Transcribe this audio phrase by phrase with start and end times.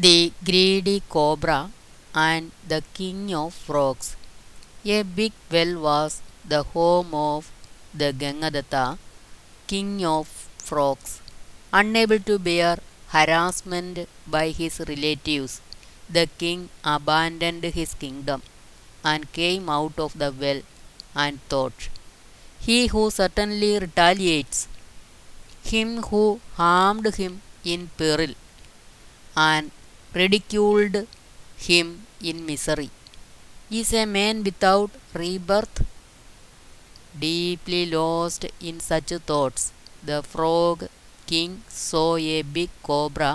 [0.00, 1.72] The Greedy Cobra
[2.14, 4.14] and the King of Frogs.
[4.84, 7.50] A big well was the home of
[7.92, 8.96] the Gangadatta,
[9.66, 11.20] king of frogs.
[11.72, 15.60] Unable to bear harassment by his relatives,
[16.08, 18.42] the king abandoned his kingdom
[19.02, 20.62] and came out of the well
[21.16, 21.88] and thought,
[22.60, 24.68] He who certainly retaliates,
[25.64, 28.34] him who harmed him in peril
[29.36, 29.72] and
[30.20, 30.96] ridiculed
[31.68, 31.86] him
[32.30, 32.90] in misery,
[33.80, 34.90] is a man without
[35.22, 35.78] rebirth.
[37.26, 39.72] Deeply lost in such thoughts,
[40.08, 40.88] the frog
[41.30, 43.32] king saw a big cobra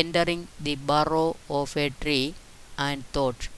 [0.00, 2.34] entering the burrow of a tree
[2.78, 3.48] and thought,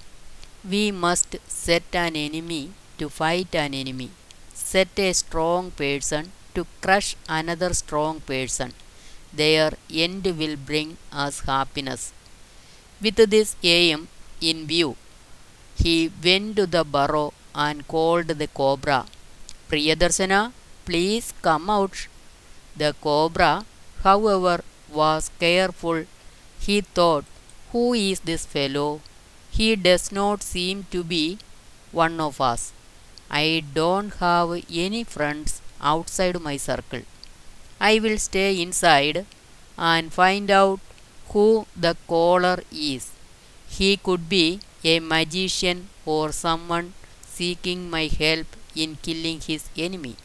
[0.72, 2.64] We must set an enemy
[2.98, 4.10] to fight an enemy,
[4.54, 8.72] set a strong person to crush another strong person.
[9.32, 12.12] Their end will bring us happiness.
[13.02, 14.06] With this aim
[14.40, 14.96] in view,
[15.74, 19.06] he went to the burrow and called the cobra.
[19.68, 20.52] Priyadarsana,
[20.84, 22.06] please come out.
[22.76, 23.64] The cobra,
[24.04, 26.04] however, was careful.
[26.60, 27.24] He thought,
[27.72, 29.00] Who is this fellow?
[29.50, 31.38] He does not seem to be
[31.90, 32.72] one of us.
[33.28, 37.02] I don't have any friends outside my circle.
[37.80, 39.26] I will stay inside
[39.76, 40.78] and find out
[41.30, 43.10] who the caller is.
[43.68, 46.94] He could be a magician or someone
[47.26, 50.16] seeking my help in killing his enemy.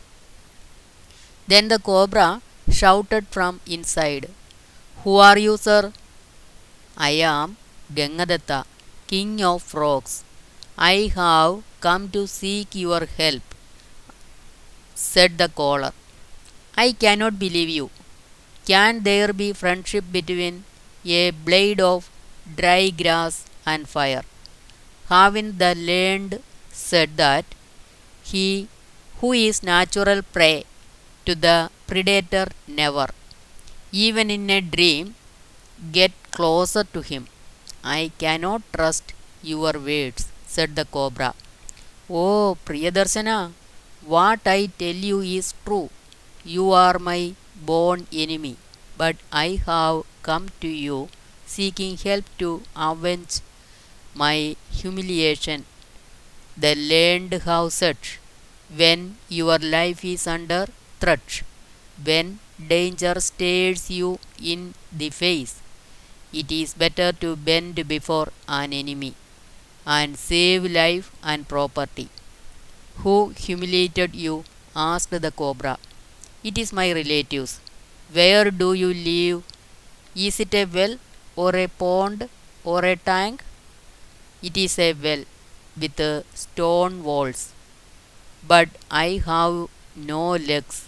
[1.48, 4.30] Then the cobra shouted from inside,
[5.04, 5.94] Who are you, sir?
[6.98, 7.58] I am
[7.94, 8.66] Gangadatta,
[9.08, 10.24] king of frogs.
[10.78, 13.44] I have come to seek your help,
[14.96, 15.94] said the caller.
[16.76, 17.90] I cannot believe you.
[18.66, 20.66] Can there be friendship between
[21.08, 22.10] a blade of
[22.60, 24.24] dry grass and fire?
[25.10, 26.42] Having the learned
[26.72, 27.46] said that
[28.32, 28.68] he
[29.20, 30.66] who is natural prey
[31.26, 33.08] to the predator never,
[33.92, 35.16] even in a dream,
[35.92, 37.28] get closer to him.
[37.84, 41.34] I cannot trust your words, said the cobra.
[42.10, 43.52] Oh, Priyadarsana,
[44.06, 45.90] what I tell you is true.
[46.44, 48.58] You are my born enemy,
[48.98, 51.10] but I have come to you
[51.46, 53.42] seeking help to avenge
[54.16, 55.66] my humiliation.
[56.58, 57.98] The learned have said,
[58.76, 60.68] when your life is under
[61.00, 61.44] threat,
[62.04, 62.40] when
[62.74, 65.62] danger stares you in the face,
[66.34, 69.14] it is better to bend before an enemy
[69.86, 72.10] and save life and property.
[72.98, 74.44] Who humiliated you?
[74.76, 75.78] asked the cobra.
[76.44, 77.60] It is my relatives.
[78.12, 79.44] Where do you live?
[80.26, 80.98] Is it a well
[81.38, 82.28] or a pond
[82.66, 83.44] or a tank?
[84.42, 85.24] It is a well
[85.80, 86.00] with
[86.34, 87.54] stone walls.
[88.48, 90.88] But I have no legs.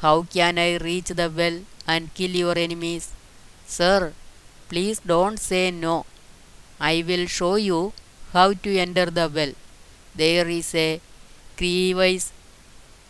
[0.00, 3.12] How can I reach the well and kill your enemies?
[3.66, 4.12] Sir,
[4.68, 6.06] please don't say no.
[6.80, 7.92] I will show you
[8.32, 9.54] how to enter the well.
[10.14, 11.00] There is a
[11.56, 12.32] crevice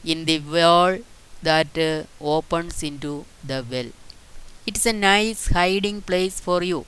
[0.04, 0.98] in the wall
[1.42, 3.90] that uh, opens into the well.
[4.64, 6.86] It's a nice hiding place for you.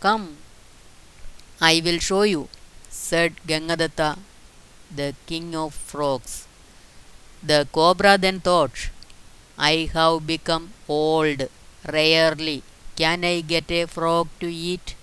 [0.00, 0.36] Come,
[1.60, 2.48] I will show you,
[2.88, 4.18] said Gangadatta,
[4.94, 6.48] the king of frogs.
[7.40, 8.90] The cobra then thought,
[9.56, 11.48] I have become old.
[11.86, 12.64] Rarely
[12.96, 14.96] can I get a frog to eat.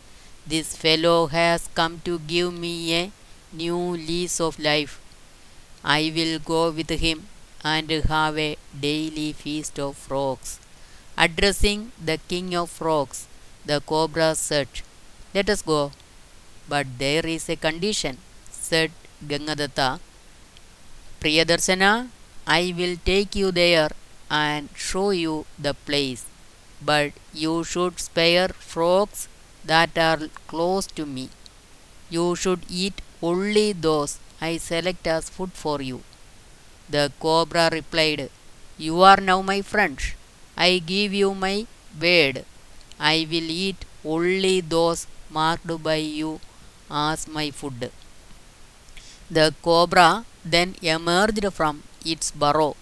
[0.45, 3.11] This fellow has come to give me a
[3.53, 4.99] new lease of life.
[5.83, 7.27] I will go with him
[7.63, 10.59] and have a daily feast of frogs.
[11.17, 13.27] Addressing the king of frogs,
[13.65, 14.67] the cobra said,
[15.33, 15.91] Let us go.
[16.69, 18.17] But there is a condition,
[18.51, 18.91] said
[19.25, 19.99] Gangadatta.
[21.21, 22.09] Priyadarsana,
[22.45, 23.89] I will take you there
[24.29, 26.25] and show you the place.
[26.81, 29.27] But you should spare frogs
[29.63, 31.29] that are close to me.
[32.09, 36.03] You should eat only those I select as food for you.
[36.89, 38.29] The cobra replied,
[38.77, 39.99] You are now my friend.
[40.67, 41.55] I give you my
[42.03, 42.45] word.
[42.99, 43.79] I will eat
[44.13, 46.31] only those marked by you
[46.89, 47.91] as my food.
[49.37, 52.75] The cobra then emerged from its burrow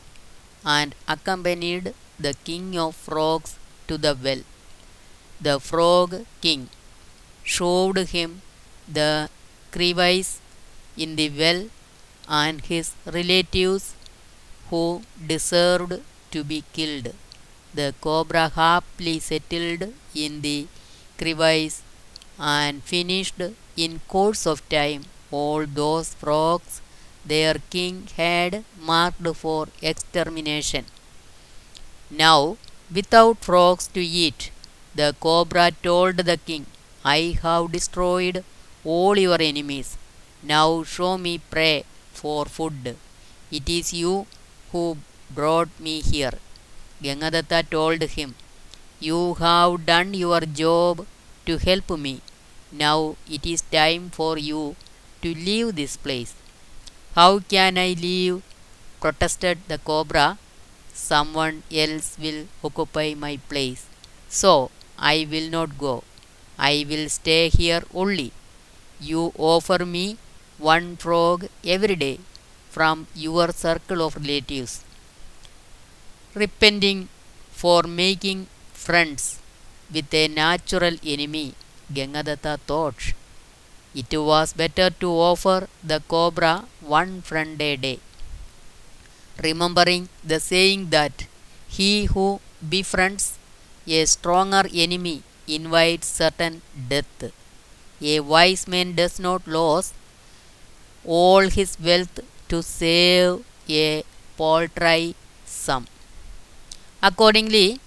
[0.66, 1.94] and accompanied
[2.26, 3.56] the king of frogs
[3.88, 4.44] to the well.
[5.48, 6.70] The frog king
[7.44, 8.42] showed him
[9.00, 9.30] the
[9.72, 10.32] crevice
[10.98, 11.62] in the well
[12.28, 13.86] and his relatives
[14.70, 14.84] who
[15.34, 15.96] deserved
[16.34, 17.10] to be killed.
[17.74, 20.68] The cobra happily settled in the
[21.18, 21.82] crevice
[22.38, 23.42] and finished
[23.76, 26.82] in course of time all those frogs
[27.26, 30.86] their king had marked for extermination.
[32.12, 32.58] Now,
[32.94, 34.52] without frogs to eat,
[34.94, 36.66] the cobra told the king,
[37.06, 38.44] I have destroyed
[38.84, 39.98] all your enemies.
[40.44, 42.98] Now show me prey for food.
[43.52, 44.28] It is you
[44.72, 44.98] who
[45.30, 46.34] brought me here.
[47.04, 48.36] Gangadatta told him,
[49.00, 51.06] You have done your job
[51.46, 52.22] to help me.
[52.72, 54.76] Now it is time for you
[55.22, 56.34] to leave this place.
[57.16, 58.42] How can I leave?
[59.02, 60.38] protested the cobra.
[60.94, 63.86] Someone else will occupy my place.
[64.30, 66.04] So I will not go.
[66.58, 68.32] I will stay here only.
[69.00, 70.18] You offer me
[70.58, 72.20] one frog every day
[72.70, 74.84] from your circle of relatives.
[76.42, 77.00] Repenting
[77.62, 79.24] for making friends
[79.94, 81.48] with a natural enemy,
[81.92, 83.00] Gangadatta thought
[84.02, 88.00] it was better to offer the cobra one friend a day.
[89.44, 91.26] Remembering the saying that
[91.68, 92.40] he who
[92.76, 93.38] befriends
[93.86, 96.62] a stronger enemy invites certain
[96.94, 97.32] death.
[98.02, 99.94] A wise man does not lose
[101.04, 104.04] all his wealth to save a
[104.38, 105.16] paltry
[105.46, 105.86] sum.
[107.02, 107.80] Accordingly,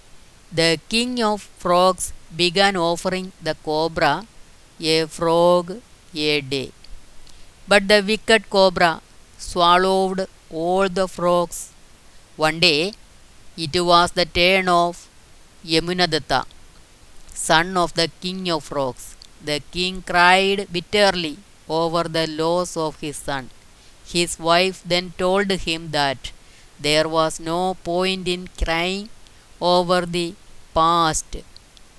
[0.51, 4.25] the king of frogs began offering the cobra
[4.79, 5.81] a frog
[6.15, 6.71] a day.
[7.67, 9.01] But the wicked cobra
[9.37, 11.71] swallowed all the frogs.
[12.37, 12.93] One day,
[13.55, 15.07] it was the turn of
[15.63, 16.45] Yamunadatta,
[17.33, 19.15] son of the king of frogs.
[19.43, 21.37] The king cried bitterly
[21.69, 23.51] over the loss of his son.
[24.07, 26.31] His wife then told him that
[26.87, 29.09] there was no point in crying
[29.61, 30.27] over the
[30.77, 31.37] past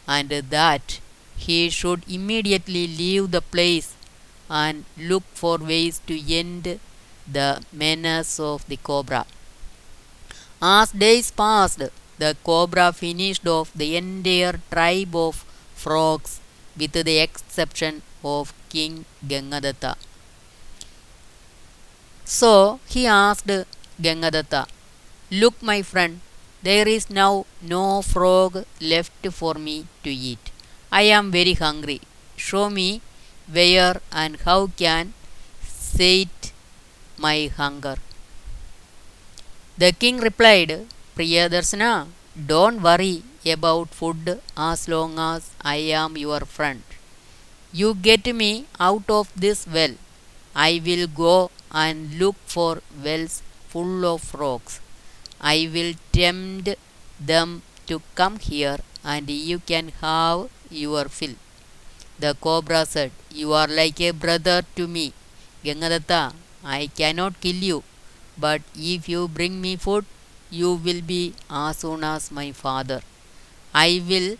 [0.06, 1.00] and that
[1.36, 3.94] he should immediately leave the place
[4.48, 6.78] and look for ways to end
[7.36, 9.24] the menace of the cobra.
[10.60, 11.82] As days passed,
[12.18, 15.44] the cobra finished off the entire tribe of
[15.74, 16.40] frogs
[16.76, 19.96] with the exception of King Gangadatta.
[22.24, 23.50] So he asked
[24.00, 24.66] Gangadatta,
[25.40, 26.20] Look, my friend,
[26.62, 30.50] there is now no frog left for me to eat.
[30.92, 32.00] I am very hungry.
[32.36, 33.00] Show me
[33.56, 35.12] where and how can
[35.62, 36.52] sate
[37.18, 37.96] my hunger.
[39.76, 40.86] The king replied,
[41.16, 42.06] Priyadarsana,
[42.52, 43.24] don't worry
[43.56, 46.82] about food as long as I am your friend.
[47.72, 49.94] You get me out of this well.
[50.54, 54.80] I will go and look for wells full of frogs.
[55.52, 56.70] I will tempt
[57.20, 61.34] them to come here and you can have your fill.
[62.18, 65.12] The cobra said, You are like a brother to me.
[65.64, 66.32] Gangadatta,
[66.64, 67.82] I cannot kill you,
[68.38, 70.06] but if you bring me food,
[70.50, 73.02] you will be as soon as my father.
[73.74, 74.36] I will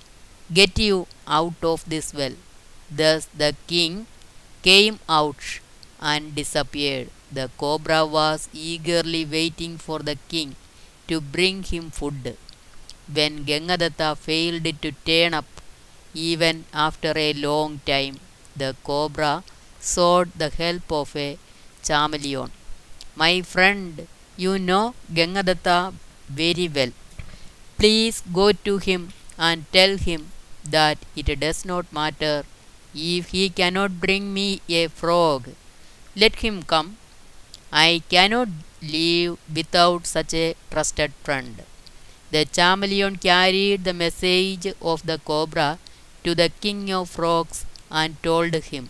[0.52, 2.34] get you out of this well.
[2.90, 4.06] Thus the king
[4.62, 5.60] came out
[6.00, 7.10] and disappeared.
[7.30, 10.56] The cobra was eagerly waiting for the king
[11.08, 12.36] to bring him food.
[13.12, 15.46] When Gangadatta failed to turn up,
[16.14, 18.20] even after a long time,
[18.56, 19.42] the cobra
[19.80, 21.38] sought the help of a
[21.86, 22.50] chameleon.
[23.16, 24.06] My friend,
[24.36, 25.94] you know Gangadatta
[26.28, 26.92] very well.
[27.78, 30.30] Please go to him and tell him
[30.64, 32.44] that it does not matter
[32.94, 35.50] if he cannot bring me a frog.
[36.16, 36.96] Let him come.
[37.74, 38.48] I cannot
[38.80, 41.62] live without such a trusted friend.
[42.30, 45.78] The chameleon carried the message of the cobra
[46.24, 48.88] to the king of frogs and told him,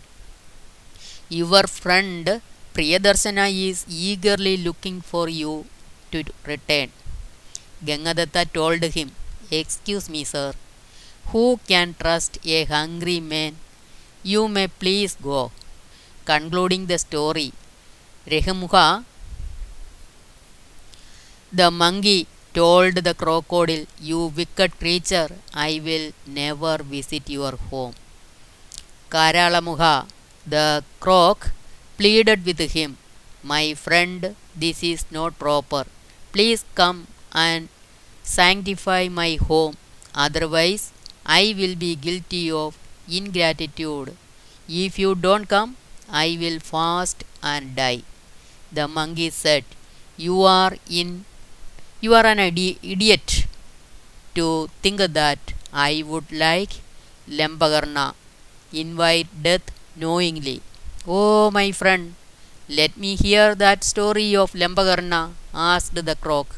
[1.28, 2.40] Your friend
[2.74, 5.66] Priyadarsana is eagerly looking for you
[6.12, 6.90] to return.
[7.84, 9.12] Gangadatta told him,
[9.50, 10.54] Excuse me, sir.
[11.32, 13.56] Who can trust a hungry man?
[14.22, 15.52] You may please go.
[16.24, 17.52] Concluding the story,
[18.26, 19.04] Rehamuha,
[21.52, 27.95] the monkey, told the crocodile, You wicked creature, I will never visit your home.
[29.11, 30.07] Karalamuha,
[30.47, 31.50] the croc,
[31.99, 32.97] pleaded with him,
[33.43, 35.85] My friend, this is not proper.
[36.33, 37.69] Please come and
[38.23, 39.76] sanctify my home,
[40.14, 40.93] otherwise,
[41.26, 44.16] I will be guilty of ingratitude.
[44.66, 45.76] If you don't come,
[46.09, 48.02] I will fast and die.
[48.75, 49.64] The monkey said,
[50.16, 51.25] You are in
[52.00, 53.47] you are an idiot
[54.37, 54.47] to
[54.83, 55.40] think that
[55.73, 56.73] I would like
[57.38, 58.07] Lambakarna,
[58.73, 59.66] invite death
[59.97, 60.61] knowingly.
[61.07, 62.14] Oh, my friend,
[62.69, 66.49] let me hear that story of Lambakarna, asked the croc.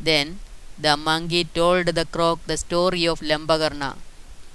[0.00, 0.38] Then
[0.78, 3.96] the monkey told the croc the story of Lambakarna.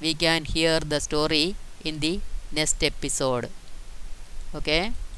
[0.01, 2.21] We can hear the story in the
[2.51, 3.49] next episode.
[4.53, 4.93] Okay.